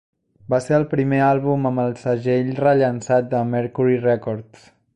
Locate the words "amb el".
1.71-1.93